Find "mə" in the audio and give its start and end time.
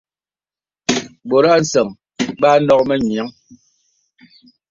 2.87-2.95